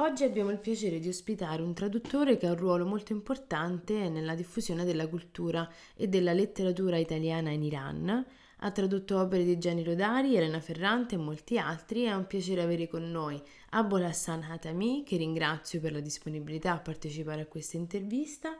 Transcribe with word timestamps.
Oggi 0.00 0.22
abbiamo 0.22 0.50
il 0.50 0.60
piacere 0.60 1.00
di 1.00 1.08
ospitare 1.08 1.60
un 1.60 1.74
traduttore 1.74 2.36
che 2.36 2.46
ha 2.46 2.52
un 2.52 2.56
ruolo 2.56 2.86
molto 2.86 3.12
importante 3.12 4.08
nella 4.08 4.36
diffusione 4.36 4.84
della 4.84 5.08
cultura 5.08 5.68
e 5.96 6.06
della 6.06 6.32
letteratura 6.32 6.98
italiana 6.98 7.50
in 7.50 7.64
Iran. 7.64 8.26
Ha 8.58 8.70
tradotto 8.70 9.18
opere 9.18 9.42
di 9.42 9.58
Gianni 9.58 9.82
Rodari, 9.82 10.36
Elena 10.36 10.60
Ferrante 10.60 11.16
e 11.16 11.18
molti 11.18 11.58
altri. 11.58 12.04
È 12.04 12.14
un 12.14 12.28
piacere 12.28 12.62
avere 12.62 12.86
con 12.86 13.10
noi 13.10 13.42
Abol 13.70 14.04
Hassan 14.04 14.44
Hatami, 14.44 15.02
che 15.04 15.16
ringrazio 15.16 15.80
per 15.80 15.90
la 15.90 16.00
disponibilità 16.00 16.74
a 16.74 16.78
partecipare 16.78 17.40
a 17.40 17.46
questa 17.46 17.76
intervista. 17.76 18.56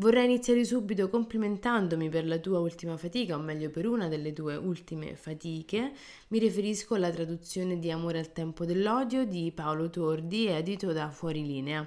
Vorrei 0.00 0.24
iniziare 0.24 0.64
subito 0.64 1.10
complimentandomi 1.10 2.08
per 2.08 2.26
la 2.26 2.38
tua 2.38 2.58
ultima 2.58 2.96
fatica, 2.96 3.36
o 3.36 3.38
meglio 3.38 3.68
per 3.68 3.86
una 3.86 4.08
delle 4.08 4.32
tue 4.32 4.56
ultime 4.56 5.14
fatiche. 5.14 5.92
Mi 6.28 6.38
riferisco 6.38 6.94
alla 6.94 7.10
traduzione 7.10 7.78
di 7.78 7.90
Amore 7.90 8.18
al 8.18 8.32
tempo 8.32 8.64
dell'odio 8.64 9.26
di 9.26 9.52
Paolo 9.54 9.90
Tordi, 9.90 10.46
edito 10.46 10.94
da 10.94 11.10
Fuorilinea. 11.10 11.86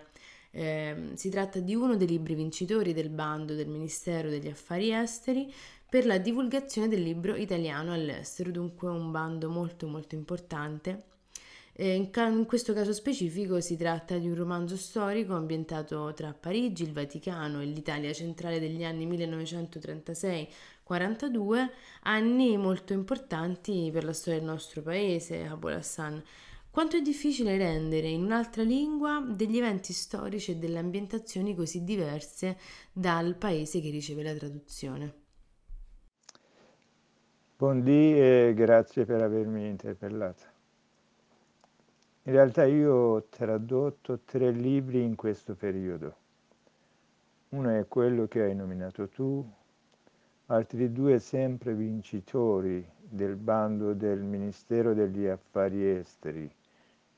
Eh, 0.51 1.13
si 1.15 1.29
tratta 1.29 1.59
di 1.59 1.73
uno 1.73 1.95
dei 1.95 2.05
libri 2.05 2.35
vincitori 2.35 2.93
del 2.93 3.09
bando 3.09 3.55
del 3.55 3.67
Ministero 3.67 4.29
degli 4.29 4.47
Affari 4.47 4.91
Esteri 4.93 5.51
per 5.89 6.05
la 6.05 6.19
divulgazione 6.19 6.87
del 6.87 7.01
libro 7.01 7.35
italiano 7.35 7.93
all'estero, 7.93 8.51
dunque 8.51 8.89
un 8.89 9.09
bando 9.09 9.49
molto 9.49 9.87
molto 9.87 10.13
importante 10.13 11.12
in, 11.75 12.11
ca- 12.11 12.27
in, 12.27 12.45
questo 12.45 12.71
caso 12.73 12.93
specifico 12.93 13.59
si 13.59 13.75
tratta 13.75 14.19
di 14.19 14.27
un 14.27 14.35
romanzo 14.35 14.77
storico 14.77 15.33
ambientato 15.33 16.13
tra 16.13 16.31
Parigi, 16.31 16.83
il 16.83 16.93
Vaticano 16.93 17.61
e 17.61 17.65
l'Italia 17.65 18.13
centrale 18.13 18.59
degli 18.59 18.83
anni 18.83 19.07
1936-42, 19.07 21.69
anni 22.03 22.57
molto 22.57 22.93
importanti 22.93 23.89
per 23.91 24.03
la 24.03 24.13
storia 24.13 24.39
del 24.39 24.49
nostro 24.49 24.83
paese, 24.83 25.45
Abul 25.45 25.73
Hassan. 25.73 26.21
Quanto 26.69 26.97
è 26.97 27.01
difficile 27.01 27.57
rendere 27.57 28.07
in 28.07 28.23
un'altra 28.23 28.61
lingua 28.63 29.23
degli 29.27 29.57
eventi 29.57 29.93
storici 29.93 30.51
e 30.51 30.57
delle 30.57 30.77
ambientazioni 30.79 31.55
così 31.55 31.83
diverse 31.83 32.57
dal 32.91 33.35
paese 33.35 33.79
che 33.79 33.89
riceve 33.89 34.23
la 34.23 34.33
traduzione. 34.33 35.13
Buondì 37.57 38.19
e 38.19 38.53
grazie 38.55 39.05
per 39.05 39.21
avermi 39.21 39.67
interpellato. 39.67 40.53
In 42.25 42.31
realtà 42.31 42.63
io 42.63 42.93
ho 42.93 43.23
tradotto 43.23 44.19
tre 44.19 44.51
libri 44.51 45.03
in 45.03 45.15
questo 45.15 45.55
periodo. 45.55 46.15
Uno 47.49 47.69
è 47.77 47.85
quello 47.89 48.27
che 48.27 48.43
hai 48.43 48.55
nominato 48.55 49.09
tu, 49.09 49.45
altri 50.45 50.93
due 50.93 51.19
sempre 51.19 51.73
vincitori 51.73 52.87
del 52.97 53.35
bando 53.35 53.93
del 53.93 54.21
Ministero 54.21 54.93
degli 54.93 55.25
Affari 55.25 55.85
Esteri 55.85 56.49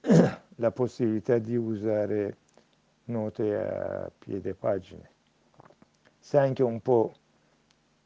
la 0.56 0.70
possibilità 0.70 1.38
di 1.38 1.56
usare 1.56 2.36
note 3.04 3.56
a 3.56 4.10
piede 4.16 4.54
pagine. 4.54 5.10
Se 6.18 6.38
anche 6.38 6.62
un 6.62 6.80
po' 6.80 7.14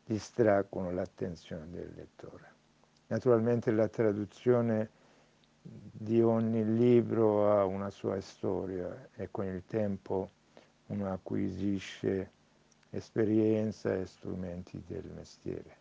distraggono 0.04 0.90
l'attenzione 0.90 1.68
del 1.70 1.92
lettore. 1.94 2.52
Naturalmente 3.08 3.70
la 3.70 3.88
traduzione 3.88 4.90
di 5.60 6.22
ogni 6.22 6.64
libro 6.76 7.50
ha 7.50 7.64
una 7.64 7.90
sua 7.90 8.20
storia 8.20 9.10
e 9.14 9.28
con 9.30 9.44
il 9.44 9.64
tempo 9.66 10.30
uno 10.86 11.12
acquisisce 11.12 12.32
esperienza 12.90 13.94
e 13.94 14.06
strumenti 14.06 14.82
del 14.86 15.04
mestiere. 15.14 15.76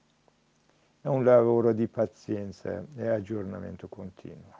È 1.01 1.07
un 1.07 1.23
lavoro 1.23 1.71
di 1.71 1.87
pazienza 1.87 2.83
e 2.95 3.07
aggiornamento 3.07 3.87
continuo. 3.87 4.55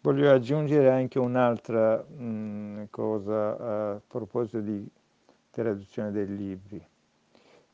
Voglio 0.00 0.32
aggiungere 0.32 0.90
anche 0.90 1.20
un'altra 1.20 2.04
mm, 2.04 2.84
cosa 2.90 3.92
a 3.92 4.00
proposito 4.04 4.60
di 4.60 4.84
traduzione 5.50 6.10
dei 6.10 6.26
libri. 6.26 6.84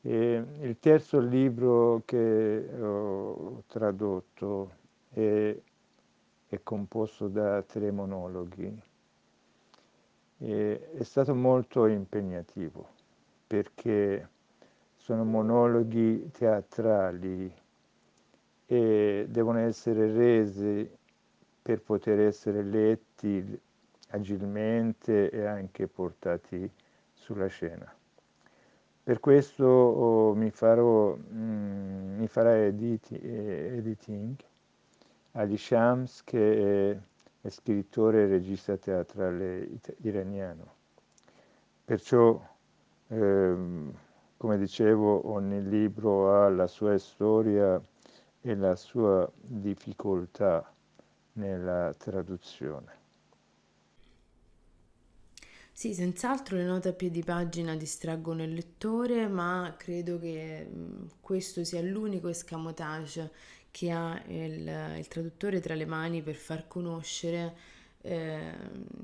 E 0.01 0.43
il 0.61 0.77
terzo 0.79 1.19
libro 1.19 2.03
che 2.05 2.69
ho 2.79 3.63
tradotto 3.65 4.71
è, 5.09 5.55
è 6.47 6.59
composto 6.61 7.27
da 7.27 7.63
tre 7.63 7.89
monologhi 7.91 8.88
e 10.39 10.91
è 10.93 11.03
stato 11.03 11.35
molto 11.35 11.85
impegnativo 11.85 12.87
perché 13.45 14.27
sono 14.95 15.23
monologhi 15.25 16.29
teatrali 16.31 17.51
e 18.65 19.25
devono 19.27 19.59
essere 19.59 20.11
resi 20.11 20.89
per 21.61 21.81
poter 21.81 22.19
essere 22.19 22.63
letti 22.63 23.59
agilmente 24.09 25.29
e 25.29 25.45
anche 25.45 25.87
portati 25.87 26.69
sulla 27.13 27.47
scena. 27.47 27.91
Per 29.03 29.19
questo 29.19 29.65
oh, 29.65 30.35
mi, 30.35 30.51
farò, 30.51 31.15
mm, 31.15 32.17
mi 32.19 32.27
farà 32.27 32.55
editi, 32.55 33.17
eh, 33.17 33.77
editing 33.77 34.35
Ali 35.31 35.57
Shams 35.57 36.23
che 36.23 36.91
è 36.91 36.97
è 37.41 37.49
scrittore 37.49 38.23
e 38.23 38.27
regista 38.27 38.77
teatrale 38.77 39.69
iraniano. 40.01 40.75
Perciò, 41.85 42.41
ehm, 43.07 43.93
come 44.37 44.57
dicevo, 44.57 45.31
ogni 45.31 45.67
libro 45.67 46.33
ha 46.33 46.49
la 46.49 46.67
sua 46.67 46.97
storia 46.97 47.81
e 48.41 48.55
la 48.55 48.75
sua 48.75 49.29
difficoltà 49.41 50.73
nella 51.33 51.93
traduzione. 51.97 52.97
Sì, 55.71 55.93
senz'altro 55.93 56.57
le 56.57 56.65
note 56.65 56.89
a 56.89 56.93
piedi 56.93 57.23
pagina 57.23 57.73
distraggono 57.75 58.43
il 58.43 58.53
lettore, 58.53 59.29
ma 59.29 59.75
credo 59.77 60.19
che 60.19 60.69
questo 61.21 61.63
sia 61.63 61.81
l'unico 61.81 62.27
escamotage 62.27 63.31
che 63.79 63.91
ha 63.91 64.21
il, 64.27 64.97
il 64.97 65.07
traduttore 65.07 65.61
tra 65.61 65.73
le 65.73 65.85
mani 65.85 66.21
per 66.21 66.35
far 66.35 66.67
conoscere, 66.67 67.55
eh, 68.01 68.51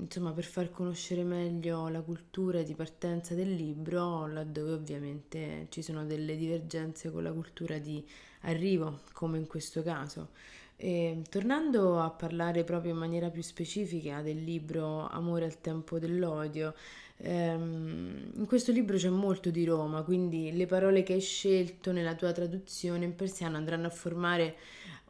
insomma, 0.00 0.32
per 0.32 0.44
far 0.44 0.70
conoscere 0.70 1.22
meglio 1.22 1.88
la 1.88 2.02
cultura 2.02 2.60
di 2.60 2.74
partenza 2.74 3.34
del 3.34 3.54
libro, 3.54 4.26
laddove 4.26 4.72
ovviamente 4.72 5.68
ci 5.70 5.80
sono 5.80 6.04
delle 6.04 6.36
divergenze 6.36 7.10
con 7.10 7.22
la 7.22 7.32
cultura 7.32 7.78
di 7.78 8.06
arrivo, 8.42 9.00
come 9.12 9.38
in 9.38 9.46
questo 9.46 9.82
caso. 9.82 10.28
E, 10.76 11.22
tornando 11.30 11.98
a 12.02 12.10
parlare 12.10 12.62
proprio 12.62 12.92
in 12.92 12.98
maniera 12.98 13.30
più 13.30 13.40
specifica 13.40 14.20
del 14.20 14.44
libro 14.44 15.08
Amore 15.08 15.46
al 15.46 15.58
tempo 15.58 15.98
dell'odio, 15.98 16.74
ehm, 17.18 18.32
in 18.36 18.46
questo 18.46 18.72
libro 18.72 18.96
c'è 18.96 19.08
molto 19.08 19.50
di 19.50 19.64
Roma, 19.64 20.02
quindi 20.02 20.52
le 20.52 20.66
parole 20.66 21.02
che 21.02 21.14
hai 21.14 21.20
scelto 21.20 21.92
nella 21.92 22.14
tua 22.14 22.32
traduzione 22.32 23.04
in 23.04 23.14
persiano 23.14 23.56
andranno 23.56 23.86
a 23.86 23.90
formare 23.90 24.56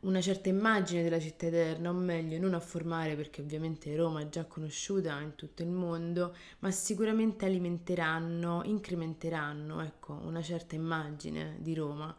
una 0.01 0.21
certa 0.21 0.49
immagine 0.49 1.03
della 1.03 1.19
città 1.19 1.47
eterna, 1.47 1.91
o 1.91 1.93
meglio, 1.93 2.39
non 2.39 2.55
a 2.55 2.61
formare 2.61 3.17
perché 3.17 3.41
ovviamente 3.41 3.95
Roma 3.97 4.21
è 4.21 4.29
già 4.29 4.45
conosciuta 4.45 5.19
in 5.21 5.35
tutto 5.35 5.63
il 5.63 5.69
mondo, 5.69 6.35
ma 6.61 6.71
sicuramente 6.71 7.45
alimenteranno, 7.45 8.63
incrementeranno, 8.65 9.81
ecco, 9.81 10.13
una 10.25 10.43
certa 10.43 10.75
immagine 10.75 11.57
di 11.59 11.75
Roma. 11.75 12.15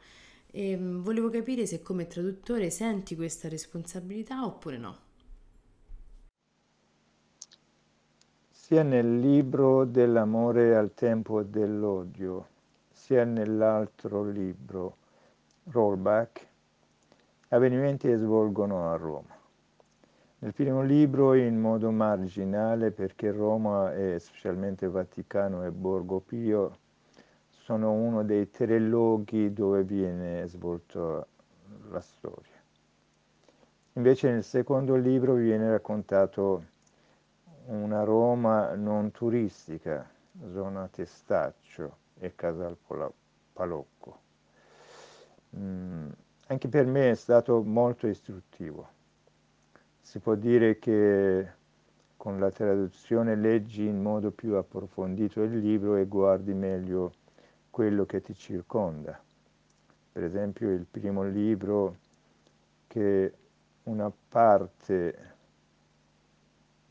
E 0.52 0.76
mm, 0.76 1.02
volevo 1.02 1.30
capire 1.30 1.66
se 1.66 1.82
come 1.82 2.08
traduttore 2.08 2.70
senti 2.72 3.16
questa 3.16 3.48
responsabilità 3.48 4.44
oppure 4.46 4.78
no. 4.78 5.06
Sia 8.68 8.84
nel 8.84 9.20
libro 9.20 9.86
dell'amore 9.86 10.76
al 10.76 10.94
tempo 10.94 11.42
dell'odio, 11.42 12.48
sia 12.92 13.24
nell'altro 13.24 14.26
libro, 14.26 14.98
Rollback, 15.72 16.46
avvenimenti 17.48 18.14
svolgono 18.14 18.92
a 18.92 18.98
Roma. 18.98 19.34
Nel 20.40 20.54
primo 20.54 20.82
libro 20.82 21.34
in 21.34 21.58
modo 21.58 21.92
marginale 21.92 22.92
perché 22.92 23.32
Roma 23.32 23.96
e 23.96 24.20
specialmente 24.20 24.90
Vaticano 24.90 25.64
e 25.64 25.72
Borgo 25.72 26.20
Pio 26.20 26.78
sono 27.48 27.94
uno 27.94 28.26
dei 28.26 28.50
tre 28.50 28.80
luoghi 28.80 29.54
dove 29.54 29.86
viene 29.86 30.46
svolta 30.46 31.26
la 31.90 32.02
storia. 32.02 32.62
Invece 33.94 34.30
nel 34.30 34.44
secondo 34.44 34.98
libro 34.98 35.36
viene 35.36 35.70
raccontato 35.70 36.76
una 37.68 38.04
Roma 38.04 38.76
non 38.76 39.12
turistica, 39.12 40.10
zona 40.54 40.88
Testaccio 40.88 41.98
e 42.20 42.34
Casal 42.36 42.78
Palocco. 43.54 44.20
Mm, 45.58 46.10
anche 46.48 46.68
per 46.70 46.86
me 46.86 47.12
è 47.12 47.16
stato 47.16 47.62
molto 47.64 48.08
istruttivo. 48.08 48.96
Si 50.00 50.20
può 50.20 50.36
dire 50.36 50.80
che 50.80 51.52
con 52.16 52.40
la 52.40 52.52
traduzione 52.52 53.36
leggi 53.36 53.86
in 53.86 54.02
modo 54.02 54.32
più 54.32 54.56
approfondito 54.56 55.42
il 55.42 55.60
libro 55.60 55.96
e 55.96 56.06
guardi 56.06 56.54
meglio 56.54 57.14
quello 57.70 58.06
che 58.06 58.22
ti 58.22 58.34
circonda. 58.34 59.20
Per 60.14 60.24
esempio 60.24 60.72
il 60.72 60.86
primo 60.90 61.24
libro 61.24 61.98
che 62.88 63.34
una 63.84 64.12
parte 64.30 65.36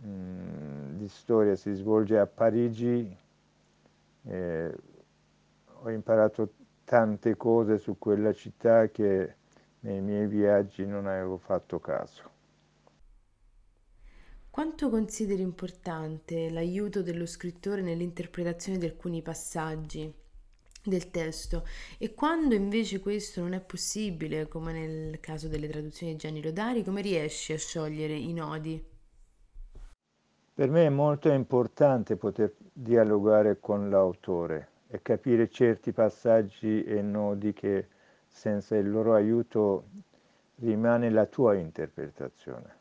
mm, 0.07 0.97
di 0.97 1.09
storia 1.09 1.57
si 1.57 1.73
svolge 1.75 2.19
a 2.19 2.27
Parigi, 2.27 3.17
eh, 4.25 4.75
ho 5.65 5.91
imparato 5.91 6.53
tante 6.85 7.37
cose 7.37 7.79
su 7.79 7.99
quella 7.99 8.33
città 8.33 8.89
che 8.91 9.35
nei 9.81 10.01
miei 10.01 10.27
viaggi 10.27 10.87
non 10.87 11.07
avevo 11.07 11.37
fatto 11.37 11.79
caso. 11.81 12.35
Quanto 14.51 14.89
consideri 14.89 15.43
importante 15.43 16.49
l'aiuto 16.51 17.03
dello 17.03 17.27
scrittore 17.27 17.83
nell'interpretazione 17.83 18.79
di 18.79 18.87
alcuni 18.87 19.23
passaggi? 19.23 20.25
del 20.87 21.11
testo 21.11 21.67
e 21.99 22.15
quando 22.15 22.55
invece 22.55 23.01
questo 23.01 23.41
non 23.41 23.55
è 23.55 23.61
possibile, 23.61 24.47
come 24.47 24.73
nel 24.73 25.19
caso 25.19 25.49
delle 25.49 25.69
traduzioni 25.69 26.13
di 26.13 26.19
Gianni 26.19 26.41
Rodari, 26.41 26.85
come 26.85 27.03
riesci 27.03 27.53
a 27.53 27.59
sciogliere 27.59 28.15
i 28.15 28.33
nodi? 28.33 28.96
Per 30.57 30.71
me 30.71 30.87
è 30.87 30.89
molto 30.89 31.31
importante 31.31 32.17
poter 32.17 32.55
dialogare 32.73 33.61
con 33.61 33.91
l'autore 33.91 34.69
e 34.89 35.03
capire 35.03 35.51
certi 35.51 35.93
passaggi 35.93 36.83
e 36.83 37.03
nodi 37.03 37.53
che 37.53 37.89
senza 38.27 38.75
il 38.75 38.91
loro 38.91 39.13
aiuto 39.13 39.85
rimane 40.55 41.11
la 41.11 41.27
tua 41.27 41.57
interpretazione. 41.57 42.75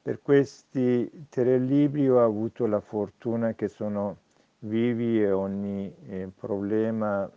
Per 0.00 0.22
questi 0.22 1.26
tre 1.28 1.58
libri 1.58 2.08
ho 2.08 2.24
avuto 2.24 2.64
la 2.64 2.80
fortuna 2.80 3.52
che 3.52 3.68
sono 3.68 4.16
vivi 4.60 5.22
e 5.22 5.30
ogni 5.30 5.94
eh, 6.06 6.30
problema, 6.34 7.30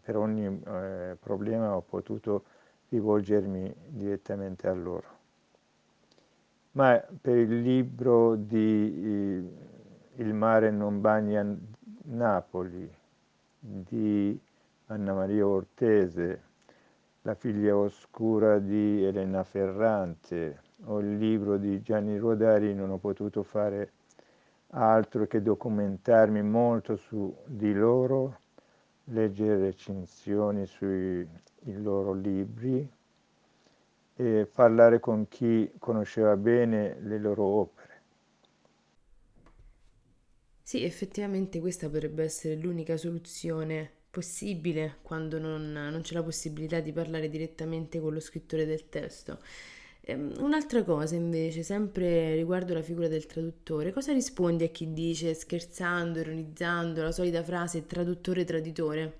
per 0.00 0.16
ogni 0.16 0.46
eh, 0.46 1.18
problema 1.20 1.76
ho 1.76 1.82
potuto 1.82 2.44
rivolgermi 2.88 3.74
direttamente 3.88 4.68
a 4.68 4.72
loro. 4.72 5.17
Ma 6.78 7.04
per 7.20 7.36
il 7.36 7.60
libro 7.60 8.36
di 8.36 9.42
eh, 10.14 10.22
Il 10.22 10.32
mare 10.32 10.70
non 10.70 11.00
bagna 11.00 11.44
Napoli 12.04 12.88
di 13.58 14.40
Anna 14.86 15.12
Maria 15.12 15.44
Ortese, 15.44 16.42
La 17.22 17.34
figlia 17.34 17.76
oscura 17.76 18.60
di 18.60 19.02
Elena 19.02 19.42
Ferrante. 19.42 20.60
O 20.84 21.00
il 21.00 21.16
libro 21.16 21.56
di 21.56 21.82
Gianni 21.82 22.16
Rodari 22.16 22.72
non 22.72 22.90
ho 22.90 22.98
potuto 22.98 23.42
fare 23.42 23.94
altro 24.68 25.26
che 25.26 25.42
documentarmi 25.42 26.42
molto 26.42 26.94
su 26.94 27.36
di 27.44 27.74
loro, 27.74 28.38
leggere 29.06 29.58
recensioni 29.58 30.64
sui 30.64 31.26
loro 31.64 32.12
libri 32.12 32.88
e 34.18 34.48
parlare 34.52 35.00
con 35.00 35.28
chi 35.28 35.70
conosceva 35.78 36.36
bene 36.36 36.98
le 37.00 37.18
loro 37.18 37.44
opere. 37.44 38.02
Sì, 40.62 40.84
effettivamente 40.84 41.58
questa 41.58 41.88
potrebbe 41.88 42.22
essere 42.22 42.54
l'unica 42.54 42.96
soluzione 42.96 43.90
possibile 44.10 44.98
quando 45.02 45.38
non, 45.40 45.72
non 45.72 46.00
c'è 46.02 46.14
la 46.14 46.22
possibilità 46.22 46.78
di 46.80 46.92
parlare 46.92 47.28
direttamente 47.28 47.98
con 48.00 48.12
lo 48.12 48.20
scrittore 48.20 48.64
del 48.66 48.88
testo. 48.88 49.40
Ehm, 50.02 50.34
un'altra 50.38 50.84
cosa 50.84 51.16
invece, 51.16 51.62
sempre 51.64 52.34
riguardo 52.36 52.72
la 52.74 52.82
figura 52.82 53.08
del 53.08 53.26
traduttore, 53.26 53.92
cosa 53.92 54.12
rispondi 54.12 54.62
a 54.64 54.68
chi 54.68 54.92
dice, 54.92 55.34
scherzando, 55.34 56.20
ironizzando, 56.20 57.02
la 57.02 57.12
solita 57.12 57.42
frase 57.42 57.86
traduttore-traditore? 57.86 59.18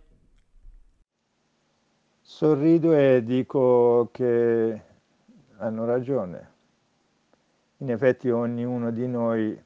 Sorrido 2.23 2.93
e 2.95 3.25
dico 3.25 4.11
che 4.13 4.83
hanno 5.59 5.85
ragione. 5.85 6.57
In 7.79 7.91
effetti 7.91 8.31
ognuno 8.31 8.91
di 8.91 9.07
noi 9.07 9.61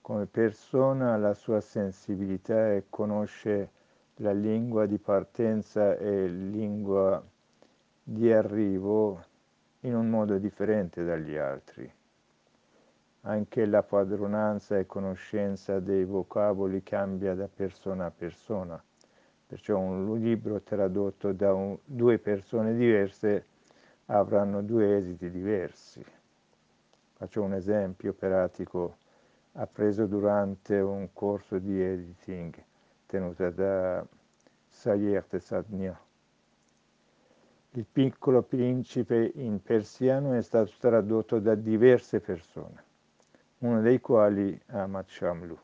come 0.00 0.26
persona 0.26 1.14
ha 1.14 1.16
la 1.16 1.34
sua 1.34 1.60
sensibilità 1.60 2.72
e 2.72 2.86
conosce 2.88 3.70
la 4.16 4.32
lingua 4.32 4.86
di 4.86 4.98
partenza 4.98 5.96
e 5.96 6.26
lingua 6.26 7.22
di 8.02 8.32
arrivo 8.32 9.24
in 9.80 9.94
un 9.94 10.08
modo 10.10 10.36
differente 10.38 11.04
dagli 11.04 11.36
altri. 11.36 11.90
Anche 13.22 13.66
la 13.66 13.82
padronanza 13.82 14.78
e 14.78 14.86
conoscenza 14.86 15.78
dei 15.80 16.04
vocaboli 16.04 16.82
cambia 16.82 17.34
da 17.34 17.48
persona 17.48 18.06
a 18.06 18.10
persona, 18.10 18.82
perciò 19.46 19.78
un 19.78 20.18
libro 20.18 20.60
tradotto 20.62 21.32
da 21.32 21.52
un, 21.52 21.78
due 21.84 22.18
persone 22.18 22.74
diverse 22.74 23.44
avranno 24.10 24.62
due 24.62 24.96
esiti 24.96 25.30
diversi. 25.30 26.04
Faccio 27.14 27.42
un 27.42 27.54
esempio 27.54 28.12
pratico 28.12 28.96
appreso 29.52 30.06
durante 30.06 30.76
un 30.80 31.12
corso 31.12 31.58
di 31.58 31.80
editing 31.80 32.54
tenuto 33.06 33.50
da 33.50 34.04
Sayert 34.68 35.36
Sadnia. 35.38 35.98
Il 37.72 37.86
piccolo 37.90 38.42
principe 38.42 39.30
in 39.34 39.62
persiano 39.62 40.34
è 40.34 40.42
stato 40.42 40.72
tradotto 40.78 41.38
da 41.38 41.54
diverse 41.54 42.20
persone, 42.20 42.82
una 43.58 43.80
dei 43.80 44.00
quali 44.00 44.60
Ahmad 44.66 45.06
Shamlu. 45.06 45.56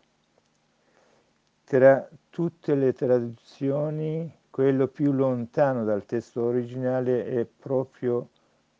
Tra 1.64 2.08
tutte 2.30 2.74
le 2.76 2.92
traduzioni, 2.92 4.32
quello 4.50 4.86
più 4.86 5.10
lontano 5.10 5.82
dal 5.84 6.04
testo 6.04 6.44
originale 6.44 7.26
è 7.26 7.44
proprio 7.44 8.28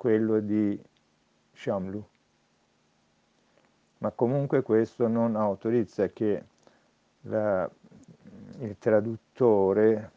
quello 0.07 0.39
di 0.39 0.81
Shamlu. 1.53 2.09
Ma 3.99 4.13
comunque 4.13 4.63
questo 4.63 5.09
non 5.09 5.35
autorizza 5.35 6.07
che 6.11 6.45
la, 7.23 7.69
il 8.61 8.77
traduttore 8.79 10.11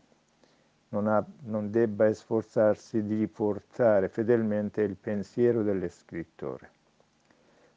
non, 0.89 1.07
ha, 1.07 1.25
non 1.45 1.71
debba 1.71 2.13
sforzarsi 2.13 3.03
di 3.03 3.15
riportare 3.15 4.09
fedelmente 4.09 4.81
il 4.83 4.95
pensiero 4.95 5.63
dello 5.63 5.89
scrittore. 5.89 6.69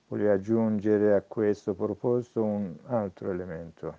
Voglio 0.08 0.32
aggiungere 0.32 1.14
a 1.14 1.22
questo 1.22 1.72
proposito 1.72 2.44
un 2.44 2.76
altro 2.88 3.30
elemento. 3.30 3.98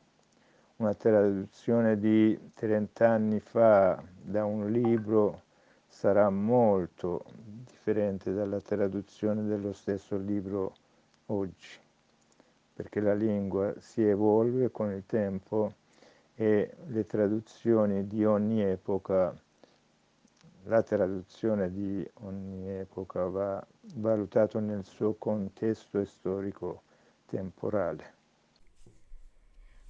Una 0.76 0.94
traduzione 0.94 1.98
di 1.98 2.52
30 2.54 3.10
anni 3.10 3.40
fa 3.40 4.00
da 4.22 4.46
un 4.46 4.70
libro 4.70 5.42
sarà 5.88 6.30
molto 6.30 7.24
differente 7.84 8.32
dalla 8.32 8.62
traduzione 8.62 9.44
dello 9.44 9.74
stesso 9.74 10.16
libro 10.16 10.74
oggi, 11.26 11.78
perché 12.74 13.02
la 13.02 13.14
lingua 13.14 13.74
si 13.80 14.02
evolve 14.02 14.72
con 14.72 14.94
il 14.94 15.04
tempo 15.06 15.74
e 16.36 16.76
le 16.88 17.06
traduzioni 17.06 18.08
di 18.08 18.24
ogni 18.24 18.64
epoca, 18.64 19.38
la 20.64 20.82
traduzione 20.82 21.74
di 21.74 22.10
ogni 22.22 22.70
epoca 22.70 23.26
va 23.26 23.68
valutato 23.96 24.60
nel 24.60 24.86
suo 24.86 25.16
contesto 25.16 26.06
storico 26.06 26.84
temporale. 27.26 28.22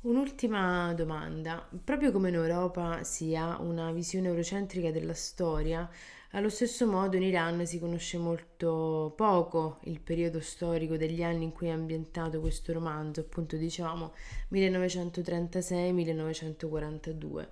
Un'ultima 0.01 0.93
domanda. 0.95 1.65
Proprio 1.83 2.11
come 2.11 2.29
in 2.29 2.35
Europa 2.35 3.03
si 3.03 3.35
ha 3.35 3.61
una 3.61 3.91
visione 3.91 4.27
eurocentrica 4.29 4.91
della 4.91 5.13
storia, 5.13 5.87
allo 6.35 6.49
stesso 6.49 6.87
modo 6.87 7.15
in 7.15 7.21
Iran 7.23 7.65
si 7.65 7.79
conosce 7.79 8.17
molto 8.17 9.13
poco 9.15 9.77
il 9.83 9.99
periodo 9.99 10.39
storico 10.39 10.97
degli 10.97 11.21
anni 11.21 11.43
in 11.43 11.51
cui 11.51 11.67
è 11.67 11.71
ambientato 11.71 12.39
questo 12.39 12.73
romanzo, 12.73 13.19
appunto 13.21 13.55
diciamo 13.55 14.13
1936-1942. 14.51 17.47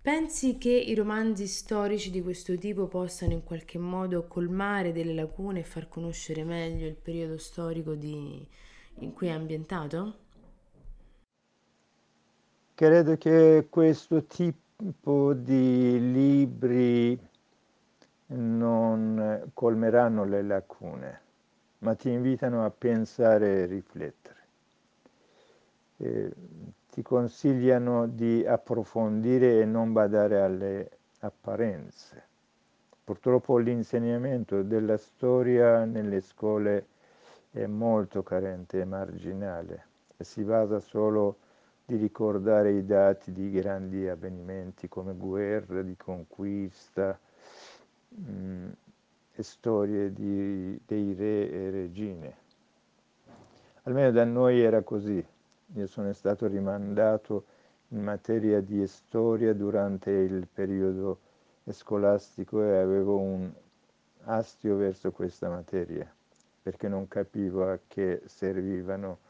Pensi 0.00 0.56
che 0.56 0.70
i 0.70 0.94
romanzi 0.94 1.46
storici 1.46 2.10
di 2.10 2.22
questo 2.22 2.56
tipo 2.56 2.86
possano 2.86 3.34
in 3.34 3.44
qualche 3.44 3.76
modo 3.76 4.26
colmare 4.26 4.92
delle 4.92 5.12
lacune 5.12 5.60
e 5.60 5.64
far 5.64 5.86
conoscere 5.88 6.44
meglio 6.44 6.86
il 6.86 6.94
periodo 6.94 7.36
storico 7.36 7.94
di... 7.94 8.42
in 9.00 9.12
cui 9.12 9.26
è 9.26 9.32
ambientato? 9.32 10.16
Credo 12.74 13.18
che 13.18 13.66
questo 13.68 14.24
tipo 14.24 15.34
di 15.34 16.12
libri 16.12 17.27
non 18.28 19.50
colmeranno 19.54 20.24
le 20.24 20.42
lacune, 20.42 21.20
ma 21.78 21.94
ti 21.94 22.10
invitano 22.10 22.64
a 22.64 22.70
pensare 22.70 23.62
e 23.62 23.66
riflettere. 23.66 24.36
E 25.98 26.32
ti 26.90 27.02
consigliano 27.02 28.06
di 28.06 28.44
approfondire 28.46 29.60
e 29.60 29.64
non 29.64 29.92
badare 29.92 30.40
alle 30.40 30.90
apparenze. 31.20 32.26
Purtroppo 33.04 33.56
l'insegnamento 33.58 34.62
della 34.62 34.98
storia 34.98 35.84
nelle 35.84 36.20
scuole 36.20 36.86
è 37.50 37.66
molto 37.66 38.22
carente 38.22 38.80
e 38.80 38.84
marginale 38.84 39.86
e 40.16 40.24
si 40.24 40.42
basa 40.42 40.78
solo 40.80 41.38
di 41.86 41.96
ricordare 41.96 42.72
i 42.72 42.84
dati 42.84 43.32
di 43.32 43.50
grandi 43.50 44.06
avvenimenti 44.06 44.88
come 44.88 45.14
guerre, 45.14 45.84
di 45.84 45.96
conquista 45.96 47.18
mh, 48.08 48.30
mm, 48.30 48.68
storie 49.38 50.12
di, 50.12 50.80
dei 50.86 51.14
re 51.14 51.50
e 51.50 51.70
regine. 51.70 52.36
Almeno 53.84 54.10
da 54.10 54.24
noi 54.24 54.60
era 54.60 54.82
così. 54.82 55.24
Io 55.74 55.86
sono 55.86 56.12
stato 56.12 56.46
rimandato 56.46 57.44
in 57.88 58.02
materia 58.02 58.60
di 58.60 58.86
storia 58.86 59.54
durante 59.54 60.10
il 60.10 60.46
periodo 60.46 61.20
scolastico 61.70 62.62
e 62.62 62.76
avevo 62.76 63.18
un 63.18 63.50
astio 64.24 64.76
verso 64.76 65.10
questa 65.10 65.48
materia 65.48 66.10
perché 66.68 66.86
non 66.86 67.08
capivo 67.08 67.70
a 67.70 67.78
che 67.88 68.20
servivano 68.26 69.20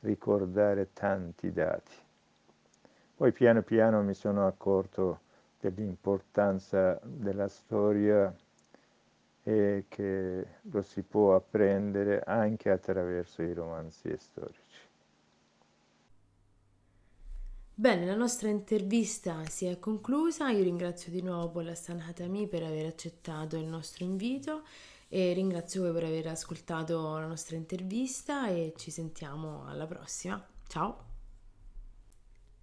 ricordare 0.00 0.92
tanti 0.92 1.50
dati. 1.50 1.92
Poi 3.16 3.32
piano 3.32 3.62
piano 3.62 4.00
mi 4.02 4.14
sono 4.14 4.46
accorto 4.46 5.20
dell'importanza 5.70 6.98
della 7.02 7.48
storia 7.48 8.34
e 9.42 9.84
che 9.88 10.46
lo 10.62 10.82
si 10.82 11.02
può 11.02 11.34
apprendere 11.34 12.20
anche 12.20 12.70
attraverso 12.70 13.42
i 13.42 13.52
romanzi 13.52 14.14
storici. 14.18 14.92
Bene, 17.76 18.06
la 18.06 18.14
nostra 18.14 18.48
intervista 18.48 19.44
si 19.46 19.66
è 19.66 19.80
conclusa. 19.80 20.48
Io 20.50 20.62
ringrazio 20.62 21.10
di 21.10 21.22
nuovo 21.22 21.60
la 21.60 21.72
Hatami 21.72 22.46
per 22.46 22.62
aver 22.62 22.86
accettato 22.86 23.56
il 23.56 23.66
nostro 23.66 24.04
invito 24.04 24.62
e 25.08 25.32
ringrazio 25.32 25.82
voi 25.82 25.92
per 25.92 26.04
aver 26.04 26.28
ascoltato 26.28 27.18
la 27.18 27.26
nostra 27.26 27.56
intervista 27.56 28.48
e 28.48 28.74
ci 28.76 28.92
sentiamo 28.92 29.66
alla 29.66 29.86
prossima. 29.86 30.44
Ciao! 30.68 31.13